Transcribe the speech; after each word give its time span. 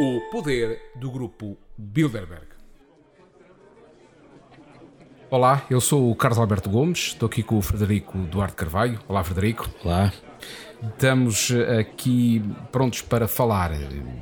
O 0.00 0.20
poder 0.30 0.80
do 0.94 1.10
grupo 1.10 1.58
Bilderberg. 1.76 2.46
Olá, 5.28 5.66
eu 5.68 5.80
sou 5.80 6.12
o 6.12 6.14
Carlos 6.14 6.38
Alberto 6.38 6.70
Gomes, 6.70 6.98
estou 6.98 7.26
aqui 7.26 7.42
com 7.42 7.58
o 7.58 7.62
Frederico 7.62 8.16
Duarte 8.16 8.54
Carvalho. 8.54 9.00
Olá, 9.08 9.24
Frederico. 9.24 9.68
Olá. 9.82 10.12
Estamos 10.88 11.50
aqui 11.80 12.40
prontos 12.70 13.02
para 13.02 13.26
falar, 13.26 13.72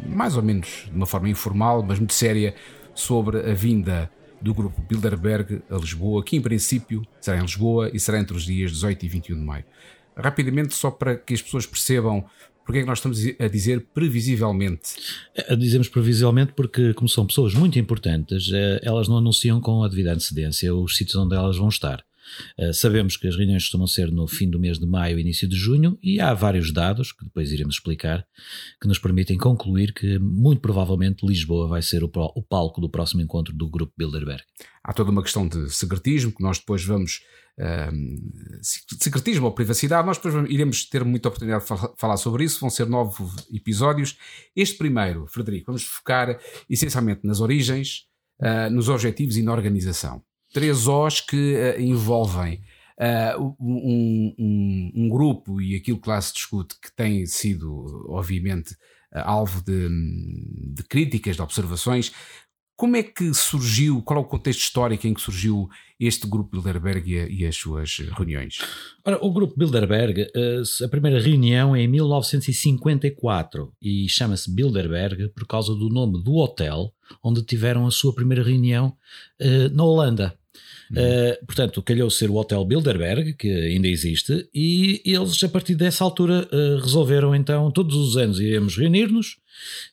mais 0.06 0.34
ou 0.34 0.42
menos 0.42 0.86
de 0.86 0.96
uma 0.96 1.04
forma 1.04 1.28
informal, 1.28 1.82
mas 1.82 1.98
muito 1.98 2.14
séria, 2.14 2.54
sobre 2.95 3.38
a 3.50 3.52
vinda 3.52 4.11
do 4.40 4.54
grupo 4.54 4.80
Bilderberg 4.80 5.62
a 5.68 5.77
Lisboa, 5.77 6.24
que 6.24 6.38
em 6.38 6.40
princípio 6.40 7.02
será 7.20 7.36
em 7.36 7.43
Lisboa 7.43 7.90
e 7.93 8.00
será 8.00 8.18
entre 8.18 8.34
os 8.34 8.45
dias 8.45 8.72
18 8.72 9.04
e 9.04 9.08
21 9.11 9.38
de 9.38 9.45
maio. 9.45 9.64
Rapidamente, 10.16 10.74
só 10.74 10.90
para 10.90 11.16
que 11.16 11.34
as 11.34 11.42
pessoas 11.42 11.66
percebam 11.66 12.24
porque 12.66 12.80
é 12.80 12.82
que 12.82 12.88
nós 12.88 12.98
estamos 12.98 13.20
a 13.38 13.46
dizer 13.46 13.86
previsivelmente? 13.94 14.96
Dizemos 15.56 15.88
previsivelmente 15.88 16.52
porque, 16.52 16.92
como 16.95 17.08
são 17.08 17.24
pessoas 17.24 17.54
muito 17.54 17.78
importantes, 17.78 18.50
eh, 18.52 18.80
elas 18.82 19.06
não 19.06 19.18
anunciam 19.18 19.60
com 19.60 19.84
a 19.84 19.88
devida 19.88 20.12
antecedência 20.12 20.74
os 20.74 20.96
sítios 20.96 21.14
onde 21.14 21.36
elas 21.36 21.56
vão 21.56 21.68
estar. 21.68 22.05
Eh, 22.58 22.72
sabemos 22.72 23.16
que 23.16 23.26
as 23.26 23.36
reuniões 23.36 23.64
costumam 23.64 23.86
ser 23.86 24.10
no 24.10 24.26
fim 24.26 24.48
do 24.48 24.58
mês 24.58 24.78
de 24.78 24.86
maio, 24.86 25.18
início 25.18 25.48
de 25.48 25.56
junho, 25.56 25.98
e 26.02 26.20
há 26.20 26.32
vários 26.34 26.72
dados, 26.72 27.12
que 27.12 27.24
depois 27.24 27.52
iremos 27.52 27.76
explicar, 27.76 28.26
que 28.80 28.88
nos 28.88 28.98
permitem 28.98 29.36
concluir 29.36 29.92
que, 29.92 30.18
muito 30.18 30.60
provavelmente, 30.60 31.26
Lisboa 31.26 31.68
vai 31.68 31.82
ser 31.82 32.02
o, 32.02 32.10
o 32.14 32.42
palco 32.42 32.80
do 32.80 32.88
próximo 32.88 33.22
encontro 33.22 33.54
do 33.54 33.68
Grupo 33.68 33.92
Bilderberg. 33.96 34.42
Há 34.82 34.92
toda 34.92 35.10
uma 35.10 35.22
questão 35.22 35.48
de 35.48 35.68
secretismo 35.70 36.32
que 36.32 36.42
nós 36.42 36.58
depois 36.58 36.84
vamos. 36.84 37.22
Uh, 37.58 38.60
secretismo 38.62 39.46
ou 39.46 39.52
privacidade, 39.52 40.06
nós 40.06 40.18
depois 40.18 40.34
iremos 40.50 40.84
ter 40.84 41.02
muita 41.04 41.28
oportunidade 41.28 41.64
de 41.64 41.96
falar 41.96 42.18
sobre 42.18 42.44
isso. 42.44 42.60
Vão 42.60 42.68
ser 42.68 42.86
nove 42.86 43.24
episódios. 43.50 44.18
Este 44.54 44.77
primeiro, 44.77 45.27
Frederico, 45.27 45.66
vamos 45.66 45.82
focar 45.82 46.38
essencialmente 46.68 47.27
nas 47.27 47.40
origens, 47.40 48.05
uh, 48.40 48.70
nos 48.70 48.90
objetivos 48.90 49.38
e 49.38 49.42
na 49.42 49.52
organização 49.52 50.22
três 50.56 50.86
Os 50.86 51.20
que 51.20 51.54
uh, 51.54 51.78
envolvem 51.78 52.62
uh, 52.98 53.54
um, 53.60 54.34
um, 54.38 54.92
um, 54.94 55.08
grupo 55.10 55.60
e 55.60 55.76
aquilo 55.76 56.00
que 56.00 56.08
lá 56.08 56.18
se 56.18 56.32
discute 56.32 56.76
que 56.80 56.90
tem 56.96 57.26
sido, 57.26 58.06
obviamente, 58.08 58.72
uh, 59.14 59.20
alvo 59.27 59.62
de, 59.62 59.86
de, 60.72 60.82
críticas, 60.84 61.36
de 61.36 61.42
observações. 61.42 62.10
Como 62.74 62.96
é 62.96 63.02
que 63.02 63.34
surgiu, 63.34 64.00
qual 64.00 64.20
é 64.20 64.22
o 64.22 64.24
contexto 64.27 64.60
histórico 64.60 65.06
em 65.06 65.12
que 65.12 65.20
surgiu 65.20 65.68
este 66.00 66.27
grupo 66.27 66.52
Bilderberg 66.52 67.06
e, 67.06 67.42
e 67.42 67.46
as 67.46 67.54
suas 67.54 67.98
reuniões? 68.16 68.56
Ora, 69.04 69.18
o 69.22 69.30
grupo 69.30 69.58
Bilderberg, 69.58 70.27
a 70.82 70.88
primeira 70.88 71.20
reunião 71.20 71.77
é 71.77 71.82
em 71.82 71.88
1954 71.88 73.74
e 73.80 74.08
chama-se 74.08 74.50
Bilderberg 74.50 75.28
por 75.34 75.46
causa 75.46 75.74
do 75.74 75.90
nome 75.90 76.22
do 76.22 76.34
hotel 76.36 76.94
onde 77.22 77.42
tiveram 77.42 77.86
a 77.86 77.90
sua 77.90 78.14
primeira 78.14 78.42
reunião 78.42 78.94
na 79.72 79.84
Holanda. 79.84 80.38
Uh, 80.90 81.44
portanto, 81.44 81.82
calhou 81.82 82.08
ser 82.08 82.30
o 82.30 82.36
Hotel 82.36 82.64
Bilderberg, 82.64 83.34
que 83.34 83.50
ainda 83.50 83.88
existe, 83.88 84.48
e 84.54 85.02
eles, 85.04 85.42
a 85.42 85.48
partir 85.48 85.74
dessa 85.74 86.04
altura, 86.04 86.48
uh, 86.52 86.80
resolveram 86.80 87.34
então, 87.34 87.70
todos 87.70 87.96
os 87.96 88.16
anos 88.16 88.38
iremos 88.38 88.77
reunir-nos 88.77 89.36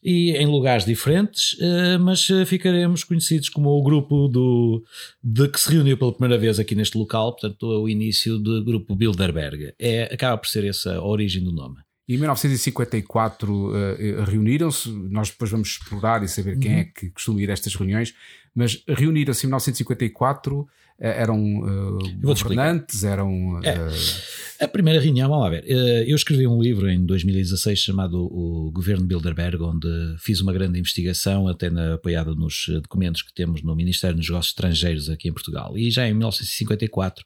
e 0.04 0.32
em 0.32 0.46
lugares 0.46 0.86
diferentes, 0.86 1.54
uh, 1.54 2.00
mas 2.00 2.28
ficaremos 2.46 3.04
conhecidos 3.04 3.50
como 3.50 3.70
o 3.70 3.82
grupo 3.82 4.28
do, 4.28 4.84
de 5.24 5.48
que 5.48 5.60
se 5.60 5.72
reuniu 5.72 5.98
pela 5.98 6.14
primeira 6.14 6.40
vez 6.40 6.60
aqui 6.60 6.76
neste 6.76 6.98
local, 6.98 7.32
portanto, 7.32 7.64
o 7.64 7.90
início 7.90 8.38
do 8.38 8.64
grupo 8.64 8.96
Bilderberg. 8.96 9.74
É, 9.80 10.04
acaba 10.14 10.38
por 10.38 10.48
ser 10.48 10.64
essa 10.66 10.96
a 10.96 11.04
origem 11.04 11.44
do 11.44 11.52
nome. 11.52 11.78
Em 12.08 12.18
1954 12.18 13.54
uh, 13.54 14.24
reuniram-se, 14.26 14.90
nós 14.90 15.30
depois 15.30 15.50
vamos 15.50 15.70
explorar 15.70 16.22
e 16.22 16.28
saber 16.28 16.60
quem 16.60 16.74
uhum. 16.74 16.80
é 16.80 16.84
que 16.84 17.10
costuma 17.10 17.42
ir 17.42 17.50
a 17.50 17.54
estas 17.54 17.74
reuniões, 17.76 18.14
mas 18.54 18.84
reuniram-se 18.88 19.46
em 19.46 19.48
1954 19.48 20.68
eh, 20.70 20.93
eram 21.04 21.60
uh, 21.60 22.00
governantes, 22.22 23.04
eram. 23.04 23.56
Uh... 23.56 23.62
É. 23.64 24.64
A 24.64 24.68
primeira 24.68 25.02
reunião, 25.02 25.28
vamos 25.28 25.44
lá 25.44 25.50
ver. 25.50 25.66
Eu 26.08 26.16
escrevi 26.16 26.48
um 26.48 26.62
livro 26.62 26.90
em 26.90 27.06
2016 27.06 27.80
chamado 27.80 28.24
O 28.24 28.72
Governo 28.72 29.06
Bilderberg, 29.06 29.62
onde 29.62 29.88
fiz 30.20 30.40
uma 30.40 30.54
grande 30.54 30.80
investigação, 30.80 31.50
até 31.50 31.70
na, 31.70 31.96
apoiada 31.96 32.34
nos 32.34 32.68
documentos 32.82 33.22
que 33.22 33.34
temos 33.34 33.62
no 33.62 33.76
Ministério 33.76 34.16
dos 34.16 34.30
Negócios 34.30 34.52
Estrangeiros 34.52 35.10
aqui 35.10 35.28
em 35.28 35.34
Portugal. 35.34 35.78
E 35.78 35.92
já 35.92 36.08
em 36.08 36.14
1954 36.14 37.26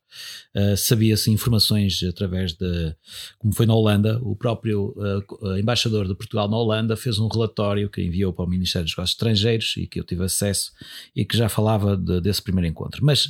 uh, 0.56 0.78
sabia-se 0.78 1.30
informações 1.30 2.02
através 2.02 2.54
de. 2.54 2.96
Como 3.38 3.54
foi 3.54 3.68
na 3.68 3.76
Holanda, 3.76 4.20
o 4.24 4.36
próprio 4.36 4.96
uh, 4.98 5.58
embaixador 5.58 6.08
de 6.08 6.16
Portugal 6.16 6.50
na 6.50 6.58
Holanda 6.58 6.96
fez 6.96 7.20
um 7.20 7.28
relatório 7.28 7.88
que 7.88 8.02
enviou 8.02 8.34
para 8.34 8.46
o 8.46 8.50
Ministério 8.50 8.86
dos 8.86 8.96
Negócios 8.96 9.14
Estrangeiros 9.14 9.76
e 9.78 9.86
que 9.86 10.00
eu 10.00 10.04
tive 10.04 10.24
acesso 10.24 10.72
e 11.16 11.24
que 11.24 11.38
já 11.38 11.50
falava 11.50 11.96
de, 11.96 12.20
desse 12.20 12.42
primeiro 12.42 12.68
encontro. 12.68 13.06
Mas 13.06 13.30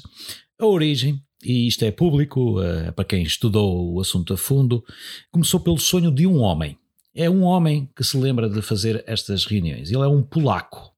a 0.60 0.66
origem, 0.66 1.22
e 1.44 1.68
isto 1.68 1.84
é 1.86 1.92
público 1.92 2.60
uh, 2.60 2.92
para 2.94 3.06
quem 3.06 3.24
estudou 3.24 3.94
o 3.94 4.00
assunto 4.00 4.34
a 4.34 4.38
fundo, 4.38 4.84
começou 5.32 5.60
pelo 5.60 5.80
sonho 5.80 6.12
de 6.12 6.26
um 6.26 6.40
homem. 6.40 6.78
É 7.14 7.30
um 7.30 7.44
homem 7.44 7.90
que 7.96 8.04
se 8.04 8.18
lembra 8.18 8.50
de 8.50 8.62
fazer 8.62 9.04
estas 9.08 9.46
reuniões. 9.46 9.90
Ele 9.90 10.04
é 10.04 10.08
um 10.08 10.22
polaco. 10.22 10.92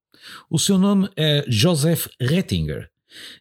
O 0.50 0.60
seu 0.60 0.78
nome 0.78 1.10
é 1.16 1.46
Joseph 1.48 2.08
Rettinger 2.20 2.90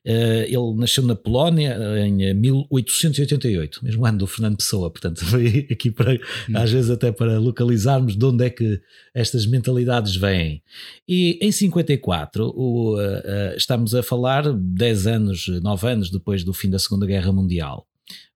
ele 0.04 0.74
nasceu 0.76 1.02
na 1.04 1.14
Polónia 1.14 1.76
eh, 1.78 2.06
em 2.06 2.34
1888, 2.34 3.84
mesmo 3.84 4.06
ano 4.06 4.18
do 4.18 4.26
Fernando 4.26 4.56
Pessoa, 4.56 4.90
portanto, 4.90 5.24
foi 5.26 5.66
aqui 5.70 5.90
para, 5.90 6.14
hum. 6.14 6.56
às 6.56 6.70
vezes 6.70 6.90
até 6.90 7.12
para 7.12 7.38
localizarmos 7.38 8.16
de 8.16 8.24
onde 8.24 8.44
é 8.44 8.50
que 8.50 8.80
estas 9.14 9.46
mentalidades 9.46 10.16
vêm. 10.16 10.62
E 11.06 11.38
em 11.40 11.52
54, 11.52 12.52
o, 12.54 12.96
uh, 12.96 12.98
uh, 12.98 13.56
estamos 13.56 13.94
a 13.94 14.02
falar 14.02 14.52
10 14.52 15.06
anos, 15.06 15.46
9 15.62 15.88
anos 15.88 16.10
depois 16.10 16.44
do 16.44 16.52
fim 16.52 16.70
da 16.70 16.78
Segunda 16.78 17.06
Guerra 17.06 17.32
Mundial. 17.32 17.86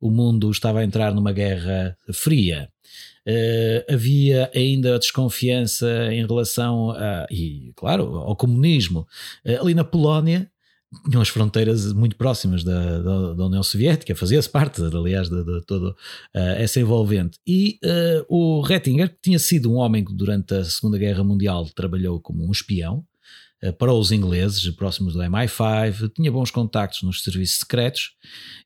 O 0.01 0.11
mundo 0.11 0.51
estava 0.51 0.81
a 0.81 0.85
entrar 0.85 1.15
numa 1.15 1.33
guerra 1.33 1.97
fria. 2.13 2.69
Uh, 3.27 3.93
havia 3.93 4.51
ainda 4.53 4.99
desconfiança 4.99 6.13
em 6.13 6.27
relação 6.27 6.91
a, 6.91 7.25
e 7.31 7.73
claro, 7.77 8.17
ao 8.17 8.35
comunismo. 8.35 9.07
Uh, 9.47 9.61
ali 9.63 9.75
na 9.75 9.85
Polónia 9.85 10.51
tinham 11.09 11.23
as 11.23 11.29
fronteiras 11.29 11.93
muito 11.93 12.17
próximas 12.17 12.63
da, 12.63 12.99
da, 12.99 13.35
da 13.35 13.47
União 13.47 13.63
Soviética, 13.63 14.15
fazia-se 14.15 14.49
parte, 14.49 14.83
aliás, 14.83 15.29
de, 15.29 15.43
de 15.43 15.61
toda 15.63 15.91
uh, 15.91 15.95
essa 16.35 16.81
envolvente. 16.81 17.39
E 17.47 17.79
uh, 17.85 18.27
o 18.29 18.61
Rettinger, 18.61 19.09
que 19.09 19.19
tinha 19.23 19.39
sido 19.39 19.73
um 19.73 19.77
homem 19.77 20.05
que 20.05 20.13
durante 20.13 20.55
a 20.55 20.65
Segunda 20.65 20.99
Guerra 20.99 21.25
Mundial 21.25 21.67
trabalhou 21.75 22.21
como 22.21 22.47
um 22.47 22.51
espião 22.51 23.05
uh, 23.65 23.73
para 23.73 23.93
os 23.93 24.13
ingleses, 24.13 24.69
próximos 24.71 25.15
do 25.15 25.21
MI5, 25.21 26.13
tinha 26.15 26.31
bons 26.31 26.51
contactos 26.51 27.03
nos 27.03 27.23
serviços 27.23 27.61
secretos 27.61 28.11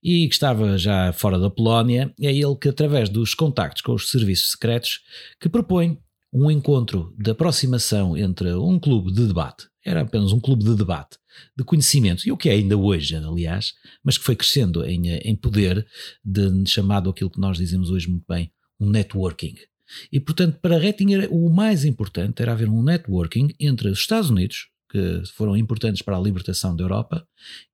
e 0.03 0.27
que 0.27 0.35
estava 0.35 0.77
já 0.77 1.13
fora 1.13 1.39
da 1.39 1.49
Polónia, 1.49 2.13
é 2.21 2.35
ele 2.35 2.57
que, 2.57 2.69
através 2.69 3.09
dos 3.09 3.35
contactos 3.35 3.83
com 3.83 3.95
os 3.95 4.11
serviços 4.11 4.51
secretos, 4.51 5.01
que 5.41 5.49
propõe 5.49 5.99
um 6.33 6.51
encontro 6.51 7.15
de 7.19 7.31
aproximação 7.31 8.17
entre 8.17 8.53
um 8.55 8.79
clube 8.79 9.13
de 9.13 9.27
debate, 9.27 9.69
era 9.85 10.01
apenas 10.01 10.33
um 10.33 10.41
clube 10.41 10.65
de 10.65 10.75
debate, 10.75 11.17
de 11.57 11.65
conhecimento, 11.65 12.27
e 12.27 12.33
o 12.33 12.37
que 12.37 12.49
é 12.49 12.53
ainda 12.53 12.77
hoje, 12.77 13.15
aliás, 13.17 13.75
mas 14.03 14.19
que 14.19 14.25
foi 14.25 14.35
crescendo 14.35 14.85
em, 14.85 15.09
em 15.09 15.37
poder, 15.37 15.87
de, 16.25 16.67
chamado 16.67 17.09
aquilo 17.09 17.31
que 17.31 17.41
nós 17.41 17.57
dizemos 17.57 17.91
hoje 17.91 18.09
muito 18.09 18.25
bem, 18.29 18.51
um 18.81 18.91
networking. 18.91 19.55
E, 20.11 20.19
portanto, 20.19 20.59
para 20.61 20.79
Rettinger, 20.79 21.29
o 21.33 21.49
mais 21.49 21.85
importante 21.85 22.43
era 22.43 22.53
haver 22.53 22.69
um 22.69 22.83
networking 22.83 23.55
entre 23.61 23.89
os 23.89 24.01
Estados 24.01 24.31
Unidos, 24.31 24.69
que 24.91 25.23
foram 25.35 25.57
importantes 25.57 26.03
para 26.03 26.17
a 26.17 26.21
libertação 26.21 26.75
da 26.75 26.83
Europa, 26.83 27.27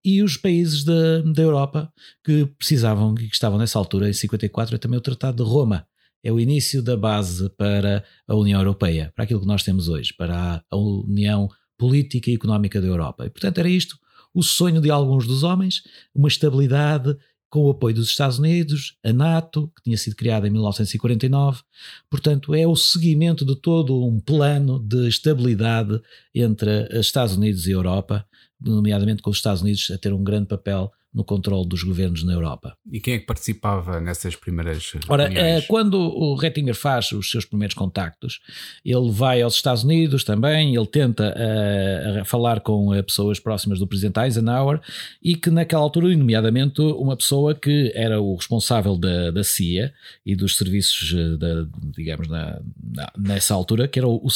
e 0.05 0.23
os 0.23 0.37
países 0.37 0.85
da, 0.85 1.21
da 1.23 1.43
Europa 1.43 1.93
que 2.25 2.47
precisavam, 2.59 3.15
que 3.15 3.25
estavam 3.25 3.59
nessa 3.59 3.79
altura, 3.79 4.09
em 4.09 4.13
54, 4.13 4.75
é 4.75 4.79
também 4.79 4.99
o 4.99 5.03
Tratado 5.03 5.43
de 5.43 5.49
Roma. 5.49 5.87
É 6.23 6.31
o 6.31 6.39
início 6.39 6.83
da 6.83 6.97
base 6.97 7.49
para 7.51 8.05
a 8.27 8.35
União 8.35 8.61
Europeia, 8.61 9.13
para 9.15 9.25
aquilo 9.25 9.41
que 9.41 9.47
nós 9.47 9.63
temos 9.63 9.89
hoje, 9.89 10.13
para 10.13 10.65
a 10.71 10.77
União 10.77 11.49
política 11.77 12.31
e 12.31 12.35
económica 12.35 12.81
da 12.81 12.87
Europa. 12.87 13.27
E, 13.27 13.31
portanto, 13.31 13.59
era 13.59 13.69
isto 13.69 13.99
o 14.35 14.43
sonho 14.43 14.81
de 14.81 14.91
alguns 14.91 15.27
dos 15.27 15.43
homens, 15.43 15.83
uma 16.15 16.29
estabilidade 16.29 17.17
com 17.51 17.65
o 17.65 17.71
apoio 17.71 17.95
dos 17.95 18.09
Estados 18.09 18.39
Unidos, 18.39 18.97
a 19.05 19.13
NATO, 19.13 19.71
que 19.77 19.83
tinha 19.83 19.99
sido 19.99 20.17
criada 20.17 20.49
em 20.49 20.51
1949. 20.51 21.61
Portanto, 22.09 22.55
é 22.55 22.67
o 22.67 22.75
seguimento 22.75 23.45
de 23.45 23.55
todo 23.55 24.07
um 24.07 24.19
plano 24.19 24.79
de 24.79 25.07
estabilidade 25.07 26.01
entre 26.35 26.89
os 26.99 27.07
Estados 27.07 27.37
Unidos 27.37 27.67
e 27.67 27.73
Europa, 27.73 28.27
nomeadamente 28.59 29.21
com 29.21 29.29
os 29.29 29.37
Estados 29.37 29.61
Unidos 29.61 29.91
a 29.91 29.99
ter 29.99 30.15
um 30.15 30.25
grande 30.25 30.47
papel 30.47 30.91
no 31.13 31.25
controle 31.25 31.69
dos 31.69 31.83
governos 31.83 32.25
na 32.25 32.33
Europa. 32.33 32.77
E 32.91 32.99
quem 32.99 33.15
é 33.15 33.19
que 33.19 33.27
participava 33.27 34.01
nessas 34.01 34.35
primeiras 34.35 34.93
Ora, 35.09 35.29
reuniões? 35.29 35.67
quando 35.67 35.99
o 35.99 36.35
Rettinger 36.35 36.75
faz 36.75 37.13
os 37.13 37.31
seus 37.31 37.45
primeiros 37.45 37.75
contactos, 37.75 38.41
ele 38.85 39.11
vai 39.11 39.43
aos 39.43 39.55
Estados 39.55 39.85
Unidos 39.85 40.25
também, 40.25 40.75
ele 40.75 40.87
tenta 40.87 41.35
uh, 41.35 42.25
falar 42.25 42.61
com 42.61 42.91
pessoas 43.03 43.39
próximas 43.39 43.79
do 43.79 43.87
presidente 43.87 44.19
Eisenhower 44.21 44.81
e 45.23 45.37
que 45.37 45.51
naquela 45.51 45.83
altura, 45.83 46.17
nomeadamente, 46.17 46.81
uma 46.81 47.17
pessoa 47.17 47.55
que 47.55 47.93
era 47.95 48.21
o 48.21 48.35
responsável 48.35 48.97
da, 48.97 49.31
da 49.31 49.45
CIA 49.45 49.93
e 50.25 50.35
dos 50.35 50.57
serviços, 50.57 51.15
da, 51.39 51.67
digamos, 51.95 52.29
na, 52.29 52.61
na, 52.83 53.13
nessa 53.19 53.55
altura, 53.55 53.87
que 53.87 53.99
era 53.99 54.09
o, 54.09 54.27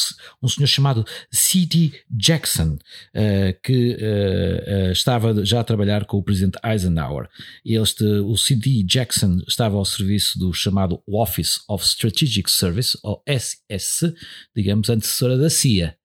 um 0.42 0.48
senhor 0.48 0.66
chamado 0.66 1.04
C.D. 1.30 1.92
Jackson, 2.10 2.74
uh, 2.74 3.60
que 3.62 3.96
uh, 3.96 4.92
estava 4.92 5.44
já 5.44 5.60
a 5.60 5.64
trabalhar 5.64 6.04
com 6.04 6.18
o 6.18 6.22
presidente 6.22 6.58
Eisenhower. 6.72 7.28
Este, 7.64 8.04
o 8.04 8.36
C.D. 8.36 8.82
Jackson 8.84 9.40
estava 9.46 9.76
ao 9.76 9.84
serviço 9.84 10.38
do 10.38 10.52
chamado 10.52 11.02
Office 11.06 11.60
of 11.68 11.84
Strategic 11.84 12.50
Service, 12.50 12.98
ou 13.02 13.22
SS, 13.26 14.14
digamos, 14.54 14.90
antecessora 14.90 15.36
da 15.38 15.50
CIA. 15.50 15.96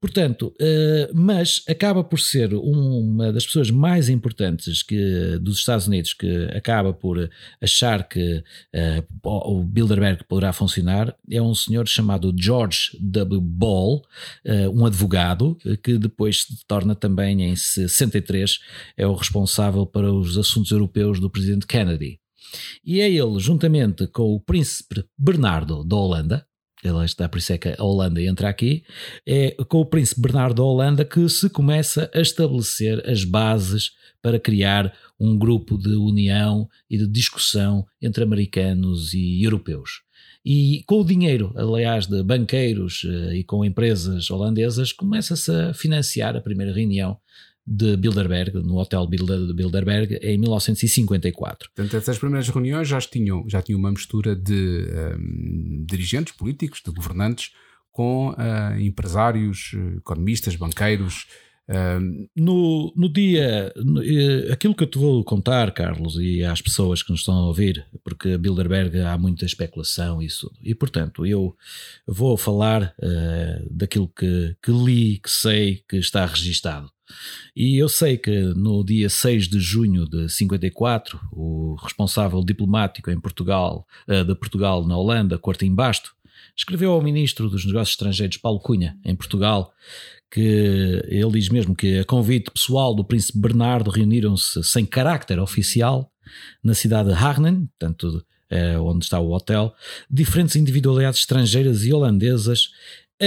Portanto, 0.00 0.54
uh, 0.60 1.14
mas 1.14 1.62
acaba 1.68 2.02
por 2.02 2.18
ser 2.18 2.52
uma 2.54 3.32
das 3.32 3.46
pessoas 3.46 3.70
mais 3.70 4.08
importantes 4.08 4.82
que, 4.82 5.38
dos 5.40 5.58
Estados 5.58 5.86
Unidos 5.86 6.12
que 6.12 6.48
acaba 6.54 6.92
por 6.92 7.30
achar 7.60 8.08
que 8.08 8.42
uh, 8.74 9.04
o 9.22 9.64
Bilderberg 9.64 10.24
poderá 10.24 10.52
funcionar. 10.52 11.14
É 11.30 11.40
um 11.40 11.54
senhor 11.54 11.86
chamado 11.86 12.34
George 12.36 12.98
W. 13.00 13.40
Ball, 13.40 14.02
uh, 14.44 14.70
um 14.72 14.84
advogado 14.86 15.56
que 15.82 15.98
depois 15.98 16.42
se 16.42 16.66
torna 16.66 16.94
também 16.94 17.42
em 17.42 17.56
63 17.56 18.58
é 18.96 19.06
o 19.06 19.14
responsável 19.14 19.86
para 19.86 20.03
os 20.10 20.36
assuntos 20.38 20.70
europeus 20.70 21.20
do 21.20 21.30
presidente 21.30 21.66
Kennedy. 21.66 22.18
E 22.84 23.00
é 23.00 23.10
ele, 23.10 23.38
juntamente 23.38 24.06
com 24.06 24.34
o 24.34 24.40
príncipe 24.40 25.04
Bernardo 25.18 25.84
da 25.84 25.96
Holanda, 25.96 26.46
ele 26.84 27.02
está, 27.04 27.28
por 27.28 27.38
isso 27.38 27.52
é 27.52 27.58
que 27.58 27.74
a 27.78 27.82
Holanda 27.82 28.20
entra 28.20 28.48
aqui, 28.48 28.84
é 29.26 29.52
com 29.68 29.80
o 29.80 29.86
príncipe 29.86 30.20
Bernardo 30.20 30.56
da 30.56 30.62
Holanda 30.62 31.04
que 31.04 31.26
se 31.30 31.48
começa 31.48 32.10
a 32.14 32.20
estabelecer 32.20 33.02
as 33.08 33.24
bases 33.24 33.92
para 34.20 34.38
criar 34.38 34.92
um 35.18 35.38
grupo 35.38 35.78
de 35.78 35.94
união 35.94 36.68
e 36.90 36.98
de 36.98 37.06
discussão 37.06 37.86
entre 38.00 38.22
americanos 38.22 39.14
e 39.14 39.42
europeus. 39.42 40.02
E 40.44 40.82
com 40.86 41.00
o 41.00 41.04
dinheiro, 41.04 41.54
aliás, 41.56 42.06
de 42.06 42.22
banqueiros 42.22 43.02
eh, 43.06 43.36
e 43.36 43.44
com 43.44 43.64
empresas 43.64 44.30
holandesas, 44.30 44.92
começa-se 44.92 45.50
a 45.50 45.72
financiar 45.72 46.36
a 46.36 46.40
primeira 46.40 46.72
reunião 46.72 47.18
de 47.66 47.96
Bilderberg, 47.96 48.58
no 48.62 48.76
Hotel 48.76 49.06
Bilderberg, 49.06 50.18
em 50.20 50.36
1954. 50.36 51.70
Portanto, 51.74 51.96
essas 51.96 52.18
primeiras 52.18 52.48
reuniões 52.48 52.86
já 52.86 53.00
tinham, 53.00 53.48
já 53.48 53.62
tinham 53.62 53.78
uma 53.78 53.90
mistura 53.90 54.36
de 54.36 54.86
um, 55.18 55.84
dirigentes 55.88 56.34
políticos, 56.34 56.82
de 56.84 56.92
governantes, 56.92 57.52
com 57.90 58.30
uh, 58.30 58.80
empresários, 58.80 59.72
economistas, 59.96 60.56
banqueiros. 60.56 61.26
Um... 61.66 62.28
No, 62.36 62.92
no 62.94 63.10
dia, 63.10 63.72
no, 63.76 64.02
aquilo 64.52 64.74
que 64.74 64.82
eu 64.82 64.90
te 64.90 64.98
vou 64.98 65.24
contar, 65.24 65.72
Carlos, 65.72 66.16
e 66.16 66.44
às 66.44 66.60
pessoas 66.60 67.02
que 67.02 67.10
nos 67.10 67.20
estão 67.20 67.34
a 67.34 67.46
ouvir, 67.46 67.86
porque 68.02 68.36
Bilderberg 68.36 69.00
há 69.00 69.16
muita 69.16 69.46
especulação 69.46 70.20
e 70.20 70.26
isso, 70.26 70.50
e 70.60 70.74
portanto 70.74 71.24
eu 71.24 71.56
vou 72.06 72.36
falar 72.36 72.94
uh, 72.98 73.66
daquilo 73.70 74.08
que, 74.08 74.54
que 74.62 74.70
li, 74.70 75.18
que 75.18 75.30
sei, 75.30 75.82
que 75.88 75.96
está 75.96 76.26
registado. 76.26 76.93
E 77.54 77.76
eu 77.76 77.88
sei 77.88 78.16
que 78.16 78.40
no 78.54 78.84
dia 78.84 79.08
6 79.08 79.48
de 79.48 79.60
junho 79.60 80.08
de 80.08 80.28
54, 80.28 81.20
o 81.32 81.76
responsável 81.82 82.42
diplomático 82.42 83.10
em 83.10 83.20
Portugal, 83.20 83.86
uh, 84.08 84.24
de 84.24 84.34
Portugal 84.34 84.86
na 84.86 84.96
Holanda, 84.96 85.38
Cortim 85.38 85.74
Basto, 85.74 86.14
escreveu 86.56 86.92
ao 86.92 87.02
ministro 87.02 87.48
dos 87.48 87.64
Negócios 87.64 87.90
Estrangeiros, 87.90 88.36
Paulo 88.36 88.60
Cunha, 88.60 88.98
em 89.04 89.14
Portugal, 89.14 89.72
que 90.30 91.00
ele 91.06 91.32
diz 91.32 91.48
mesmo 91.48 91.76
que 91.76 91.98
a 91.98 92.04
convite 92.04 92.50
pessoal 92.50 92.94
do 92.94 93.04
príncipe 93.04 93.38
Bernardo 93.38 93.90
reuniram-se 93.90 94.62
sem 94.64 94.84
carácter 94.84 95.38
oficial 95.38 96.10
na 96.62 96.74
cidade 96.74 97.08
de 97.08 97.14
Haarlem, 97.14 97.66
portanto, 97.66 98.24
é 98.50 98.78
onde 98.78 99.04
está 99.04 99.18
o 99.18 99.32
hotel, 99.32 99.74
diferentes 100.10 100.56
individualidades 100.56 101.20
estrangeiras 101.20 101.84
e 101.84 101.92
holandesas 101.92 102.70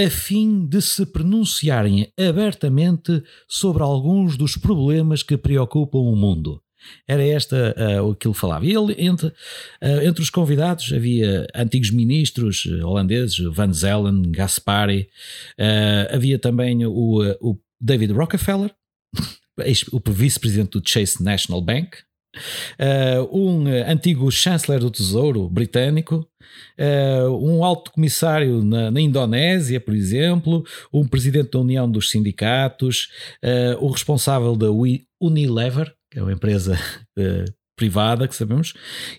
a 0.04 0.10
fim 0.10 0.66
de 0.66 0.80
se 0.80 1.06
pronunciarem 1.06 2.12
abertamente 2.18 3.22
sobre 3.46 3.82
alguns 3.82 4.36
dos 4.36 4.56
problemas 4.56 5.22
que 5.22 5.36
preocupam 5.36 5.98
o 5.98 6.16
mundo. 6.16 6.62
Era 7.06 7.22
esta 7.22 7.74
uh, 7.76 8.08
o 8.08 8.14
que 8.14 8.26
ele 8.26 8.34
falava. 8.34 8.64
E 8.64 8.74
ele, 8.74 8.94
entre, 8.98 9.26
uh, 9.26 10.02
entre 10.02 10.22
os 10.22 10.30
convidados 10.30 10.92
havia 10.92 11.46
antigos 11.54 11.90
ministros 11.90 12.66
holandeses, 12.66 13.38
Van 13.52 13.72
Zelen, 13.72 14.22
Gaspari, 14.30 15.08
uh, 15.58 16.14
havia 16.14 16.38
também 16.38 16.86
o, 16.86 17.22
o 17.40 17.58
David 17.80 18.12
Rockefeller, 18.12 18.74
o 19.92 20.12
vice-presidente 20.12 20.78
do 20.78 20.88
Chase 20.88 21.22
National 21.22 21.60
Bank, 21.60 21.98
Uh, 22.78 23.38
um 23.38 23.66
antigo 23.86 24.30
chanceler 24.30 24.80
do 24.80 24.90
Tesouro 24.90 25.48
britânico, 25.48 26.26
uh, 26.78 27.30
um 27.44 27.64
alto 27.64 27.90
comissário 27.92 28.64
na, 28.64 28.90
na, 28.90 29.00
Indonésia, 29.00 29.80
por 29.80 29.94
exemplo, 29.94 30.64
um 30.92 31.06
presidente 31.06 31.50
da 31.50 31.58
União 31.58 31.90
dos 31.90 32.10
Sindicatos, 32.10 33.08
uh, 33.44 33.84
o 33.84 33.90
responsável 33.90 34.56
da 34.56 34.68
Unilever, 35.20 35.92
que 36.10 36.18
é 36.18 36.22
uma 36.22 36.32
empresa 36.32 36.78
privada, 37.76 38.26
que 38.26 38.34
sabemos, 38.34 38.74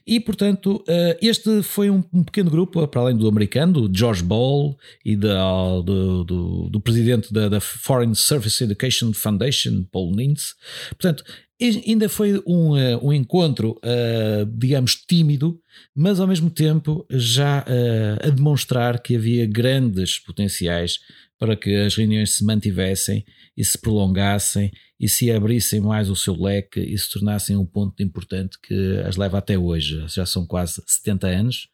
e 0.05 0.19
portanto 0.19 0.83
este 1.21 1.63
foi 1.63 1.89
um, 1.89 2.01
pequeno 2.01 2.51
grupo, 2.51 2.85
para 2.89 2.99
além 2.99 3.15
do 3.15 3.25
americano, 3.25 3.87
do 3.87 3.97
George 3.97 4.21
Ball 4.21 4.77
e 5.05 5.15
do, 5.15 5.81
do, 6.25 6.69
do, 6.69 6.81
presidente 6.81 7.31
da, 7.31 7.47
da, 7.47 7.61
Foreign 7.61 8.13
Service 8.13 8.61
Education 8.61 9.13
Foundation, 9.13 9.85
Paul 9.89 10.13
Nintz. 10.13 10.55
Portanto, 10.89 11.23
ainda 11.61 12.07
foi 12.07 12.41
um, 12.47 12.71
uh, 12.71 13.05
um 13.05 13.11
encontro, 13.11 13.71
uh, 13.83 14.45
digamos, 14.57 14.95
tímido, 14.95 15.59
mas 15.93 16.19
ao 16.19 16.27
mesmo 16.27 16.49
tempo 16.49 17.05
já 17.09 17.61
uh, 17.61 18.27
a 18.27 18.29
demonstrar 18.29 19.01
que 19.01 19.15
havia 19.15 19.45
grandes 19.45 20.19
potenciais 20.19 20.99
para 21.37 21.55
que 21.55 21.73
as 21.75 21.95
reuniões 21.95 22.35
se 22.35 22.45
mantivessem 22.45 23.25
e 23.55 23.63
se 23.63 23.77
prolongassem 23.77 24.71
e 24.99 25.07
se 25.07 25.31
abrissem 25.31 25.79
mais 25.79 26.09
o 26.09 26.15
seu 26.15 26.35
leque 26.35 26.79
e 26.79 26.97
se 26.97 27.09
tornassem 27.11 27.55
um 27.55 27.65
ponto 27.65 28.01
importante 28.03 28.57
que 28.61 28.97
as 29.05 29.15
leva 29.15 29.37
até 29.37 29.57
hoje. 29.57 30.05
Já 30.07 30.25
são 30.25 30.45
quase 30.45 30.81
70 30.85 31.27
anos, 31.27 31.69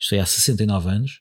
isto 0.00 0.14
é, 0.14 0.20
há 0.20 0.26
69 0.26 0.88
anos 0.88 1.20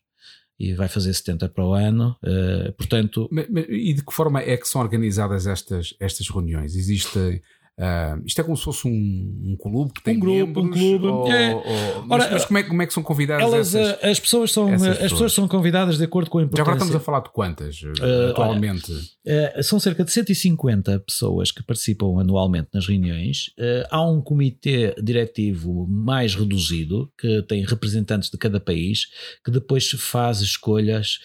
e 0.60 0.74
vai 0.74 0.88
fazer 0.88 1.14
70 1.14 1.50
para 1.50 1.66
o 1.66 1.74
ano. 1.74 2.16
Uh, 2.24 2.72
portanto. 2.74 3.28
Mas, 3.31 3.48
mas, 3.50 3.66
e 3.69 3.94
de 3.94 4.04
que 4.04 4.14
forma 4.14 4.42
é 4.42 4.58
que 4.58 4.68
são 4.68 4.81
organizadas 4.81 5.46
estas, 5.46 5.96
estas 6.00 6.28
reuniões? 6.30 6.75
Existem 6.75 7.42
Uh, 7.79 8.25
isto 8.25 8.41
é 8.41 8.44
como 8.44 8.57
se 8.57 8.63
fosse 8.63 8.88
um, 8.88 9.51
um 9.51 9.56
clube 9.56 9.94
que 9.94 10.01
tem 10.01 10.18
um 10.18 10.19
grupo, 10.19 10.63
membros, 10.63 10.65
um 10.65 10.71
clube. 10.71 11.06
Ou, 11.06 11.31
é. 11.31 11.53
ou, 11.53 11.63
mas, 12.07 12.24
Ora, 12.24 12.31
mas 12.31 12.45
como, 12.45 12.57
é, 12.57 12.63
como 12.63 12.81
é 12.81 12.88
que 12.88 12.94
são 12.94 13.03
convidadas 13.03 13.44
elas, 13.44 13.75
essas, 13.75 14.03
as 14.03 14.19
pessoas 14.19 14.51
são 14.51 14.74
as 14.74 14.81
pessoas. 14.81 14.97
pessoas. 15.12 15.33
são 15.33 15.47
convidadas 15.47 16.00
de 16.00 16.03
acordo 16.03 16.27
com 16.27 16.39
a 16.39 16.41
importância. 16.41 16.65
Já 16.65 16.71
agora 16.71 16.77
estamos 16.77 16.95
a 16.95 17.06
falar 17.06 17.19
de 17.19 17.29
quantas 17.29 17.79
uh, 17.83 18.31
atualmente? 18.31 18.91
Olha, 18.91 19.54
uh, 19.59 19.63
são 19.63 19.80
cerca 19.80 20.04
de 20.04 20.11
150 20.11 21.02
pessoas 21.02 21.52
que 21.52 21.61
participam 21.61 22.19
anualmente 22.19 22.69
nas 22.73 22.87
reuniões. 22.87 23.52
há 23.92 24.02
um 24.02 24.21
comitê 24.21 24.95
diretivo 24.99 25.85
mais 25.87 26.33
reduzido 26.33 27.11
que 27.16 27.44
tem 27.44 27.63
representantes 27.63 28.31
de 28.31 28.40
cada 28.40 28.59
país 28.59 29.06
que 29.45 29.52
depois 29.52 29.87
faz 29.92 30.42
escolhas, 30.42 31.19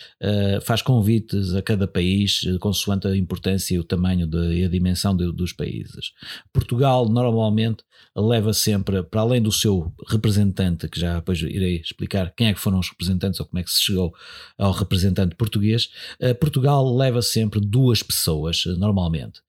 faz 0.65 0.83
convites 0.83 1.55
a 1.55 1.63
cada 1.63 1.87
país 1.87 2.41
consoante 2.61 3.07
a 3.07 3.17
importância 3.17 3.75
e 3.75 3.79
o 3.79 3.85
tamanho 3.85 4.27
de, 4.27 4.61
e 4.61 4.65
a 4.65 4.69
dimensão 4.69 5.17
de, 5.17 5.33
dos 5.33 5.53
países. 5.53 6.13
Portugal 6.53 7.09
normalmente 7.09 7.85
leva 8.17 8.53
sempre, 8.53 9.03
para 9.03 9.23
além 9.23 9.41
do 9.41 9.51
seu 9.51 9.93
representante, 10.09 10.89
que 10.89 11.01
já 11.01 11.17
depois 11.17 11.41
irei 11.41 11.77
explicar 11.77 12.33
quem 12.37 12.49
é 12.49 12.55
que 12.55 12.61
foram 12.61 12.79
os 12.79 12.91
representantes 12.91 13.41
ou 13.41 13.47
como 13.47 13.59
é 13.59 13.63
que 13.63 13.71
se 13.71 13.83
chegou 13.83 14.13
ao 14.59 14.73
representante 14.73 15.35
português, 15.35 15.89
eh, 16.21 16.35
Portugal 16.35 16.95
leva 16.95 17.23
sempre 17.23 17.61
duas 17.61 18.03
pessoas, 18.03 18.65
eh, 18.67 18.73
normalmente. 18.73 19.41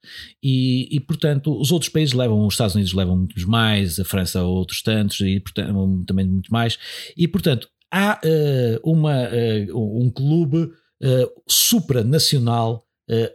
E, 0.42 0.88
e, 0.96 1.00
portanto, 1.00 1.60
os 1.60 1.72
outros 1.72 1.90
países 1.90 2.14
levam, 2.14 2.46
os 2.46 2.54
Estados 2.54 2.76
Unidos 2.76 2.94
levam 2.94 3.18
muitos 3.18 3.46
mais, 3.46 4.00
a 4.00 4.06
França 4.06 4.44
outros 4.44 4.82
tantos, 4.82 5.20
e 5.22 5.40
portanto, 5.40 6.04
também 6.06 6.26
muito 6.26 6.52
mais. 6.52 6.78
E, 7.18 7.28
portanto, 7.28 7.68
há 7.92 8.20
uh, 8.24 8.92
uma, 8.92 9.30
uh, 9.30 10.02
um 10.02 10.10
clube 10.10 10.58
uh, 10.58 11.42
supranacional 11.48 12.86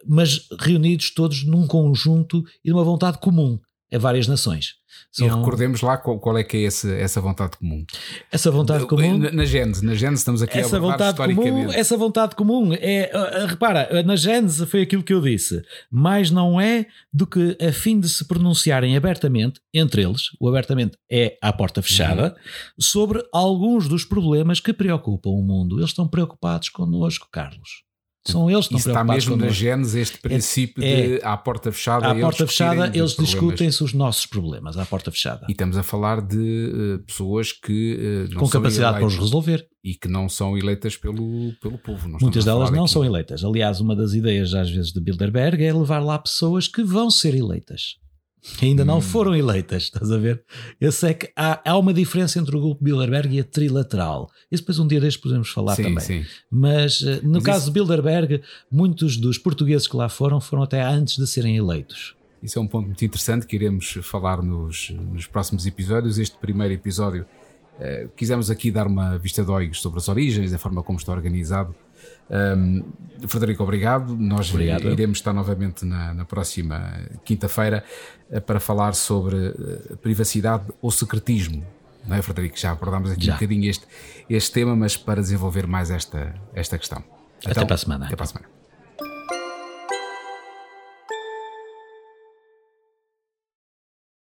mas 0.06 0.48
reunidos 0.58 1.12
todos 1.12 1.44
num 1.44 1.66
conjunto 1.66 2.42
e 2.64 2.70
numa 2.70 2.84
vontade 2.84 3.18
comum, 3.18 3.58
a 3.92 3.98
várias 3.98 4.26
nações. 4.26 4.74
São... 5.10 5.26
E 5.26 5.30
recordemos 5.30 5.80
lá 5.80 5.96
qual, 5.96 6.18
qual, 6.18 6.36
é 6.36 6.44
que 6.44 6.56
é 6.56 6.60
esse, 6.60 6.92
essa 6.94 7.20
vontade 7.20 7.56
comum. 7.56 7.84
Essa 8.30 8.50
vontade 8.50 8.86
comum. 8.86 9.18
Na, 9.18 9.30
na 9.30 9.44
Gênese, 9.44 9.84
na 9.84 9.94
Gênese 9.94 10.20
estamos 10.20 10.42
aqui 10.42 10.58
essa 10.58 10.76
a 10.76 10.80
vontade 10.80 11.34
comum, 11.34 11.72
Essa 11.72 11.96
vontade 11.96 12.34
comum 12.34 12.72
é, 12.74 13.10
repara, 13.46 14.02
na 14.02 14.16
Gênese 14.16 14.66
foi 14.66 14.82
aquilo 14.82 15.02
que 15.02 15.12
eu 15.12 15.20
disse, 15.20 15.62
mas 15.90 16.30
não 16.30 16.60
é 16.60 16.86
do 17.12 17.26
que 17.26 17.56
a 17.60 17.72
fim 17.72 17.98
de 17.98 18.08
se 18.08 18.26
pronunciarem 18.26 18.96
abertamente, 18.96 19.60
entre 19.72 20.02
eles, 20.02 20.22
o 20.40 20.48
abertamente 20.48 20.96
é 21.10 21.36
à 21.42 21.52
porta 21.52 21.82
fechada, 21.82 22.28
uhum. 22.28 22.34
sobre 22.78 23.22
alguns 23.32 23.88
dos 23.88 24.04
problemas 24.04 24.60
que 24.60 24.72
preocupam 24.72 25.30
o 25.30 25.42
mundo. 25.42 25.78
Eles 25.78 25.90
estão 25.90 26.08
preocupados 26.08 26.68
connosco, 26.68 27.28
Carlos. 27.30 27.87
São 28.26 28.50
eles 28.50 28.68
que 28.68 28.76
estão 28.76 28.92
está 28.92 29.04
mesmo 29.04 29.36
na 29.36 29.48
Gênesis 29.48 29.94
este 29.94 30.18
princípio 30.18 30.84
é, 30.84 31.18
de 31.18 31.24
à 31.24 31.36
porta 31.36 31.72
fechada. 31.72 32.10
À 32.10 32.14
porta 32.14 32.46
fechada 32.46 32.90
eles 32.94 33.16
discutem-se 33.16 33.82
os 33.82 33.92
nossos 33.94 34.26
problemas, 34.26 34.76
à 34.76 34.84
porta 34.84 35.10
fechada. 35.10 35.46
E 35.48 35.52
estamos 35.52 35.78
a 35.78 35.82
falar 35.82 36.20
de 36.20 36.36
uh, 36.96 36.98
pessoas 37.04 37.52
que 37.52 38.26
uh, 38.30 38.34
com 38.38 38.48
capacidade 38.48 38.98
para 38.98 39.06
os 39.06 39.16
resolver 39.16 39.66
e 39.82 39.94
que 39.94 40.08
não 40.08 40.28
são 40.28 40.58
eleitas 40.58 40.96
pelo, 40.96 41.52
pelo 41.62 41.78
povo. 41.78 42.08
Muitas 42.20 42.44
delas 42.44 42.70
não 42.70 42.86
são 42.86 43.04
eleitas. 43.04 43.44
Aliás, 43.44 43.80
uma 43.80 43.96
das 43.96 44.12
ideias 44.12 44.52
às 44.52 44.70
vezes 44.70 44.92
de 44.92 45.00
Bilderberg 45.00 45.64
é 45.64 45.72
levar 45.72 46.00
lá 46.00 46.18
pessoas 46.18 46.68
que 46.68 46.82
vão 46.82 47.10
ser 47.10 47.34
eleitas 47.34 47.96
ainda 48.60 48.84
não 48.84 48.98
hum. 48.98 49.02
foram 49.02 49.34
eleitas, 49.34 49.84
estás 49.84 50.10
a 50.10 50.18
ver? 50.18 50.42
Eu 50.80 50.92
sei 50.92 51.14
que 51.14 51.30
há, 51.36 51.60
há 51.64 51.76
uma 51.76 51.92
diferença 51.92 52.38
entre 52.38 52.56
o 52.56 52.60
grupo 52.60 52.82
Bilderberg 52.82 53.36
e 53.36 53.40
a 53.40 53.44
trilateral. 53.44 54.30
Isso 54.50 54.62
depois 54.62 54.78
um 54.78 54.86
dia 54.86 55.00
destes 55.00 55.22
podemos 55.22 55.50
falar 55.50 55.76
sim, 55.76 55.82
também. 55.82 56.00
Sim. 56.00 56.26
Mas 56.50 57.02
eh, 57.02 57.20
no 57.22 57.34
Mas 57.34 57.42
caso 57.42 57.58
isso... 57.58 57.66
de 57.66 57.72
Bilderberg, 57.72 58.42
muitos 58.70 59.16
dos 59.16 59.38
portugueses 59.38 59.86
que 59.86 59.96
lá 59.96 60.08
foram 60.08 60.40
foram 60.40 60.62
até 60.62 60.82
antes 60.82 61.16
de 61.16 61.26
serem 61.26 61.56
eleitos. 61.56 62.14
Isso 62.42 62.58
é 62.58 62.62
um 62.62 62.66
ponto 62.66 62.86
muito 62.86 63.04
interessante 63.04 63.46
que 63.46 63.56
iremos 63.56 63.98
falar 64.02 64.42
nos, 64.42 64.90
nos 64.90 65.26
próximos 65.26 65.66
episódios. 65.66 66.18
Este 66.18 66.36
primeiro 66.38 66.72
episódio 66.72 67.26
uh, 67.78 68.08
quisemos 68.16 68.50
aqui 68.50 68.70
dar 68.70 68.86
uma 68.86 69.18
vista 69.18 69.44
de 69.44 69.50
olhos 69.50 69.80
sobre 69.80 69.98
as 69.98 70.08
origens, 70.08 70.52
a 70.54 70.58
forma 70.58 70.82
como 70.82 70.98
está 70.98 71.12
organizado 71.12 71.74
um, 72.30 72.84
Frederico, 73.26 73.62
obrigado. 73.62 74.16
Nós 74.16 74.50
obrigado. 74.50 74.88
iremos 74.88 75.18
estar 75.18 75.32
novamente 75.32 75.84
na, 75.84 76.14
na 76.14 76.24
próxima 76.24 77.00
quinta-feira 77.24 77.82
uh, 78.30 78.40
para 78.40 78.60
falar 78.60 78.94
sobre 78.94 79.36
uh, 79.36 79.96
privacidade 79.98 80.64
ou 80.80 80.90
secretismo. 80.90 81.64
Não 82.06 82.16
é, 82.16 82.22
Frederico? 82.22 82.58
Já 82.58 82.72
abordámos 82.72 83.10
aqui 83.10 83.26
Já. 83.26 83.32
um 83.32 83.36
bocadinho 83.36 83.68
este, 83.68 83.86
este 84.30 84.52
tema, 84.52 84.74
mas 84.76 84.96
para 84.96 85.20
desenvolver 85.20 85.66
mais 85.66 85.90
esta, 85.90 86.34
esta 86.54 86.78
questão. 86.78 87.02
Até 87.40 87.50
então, 87.50 87.66
para 87.66 87.74
a 87.74 87.78
semana. 87.78 88.06
Até 88.06 88.16
para 88.16 88.24
a 88.24 88.28
semana. 88.28 88.57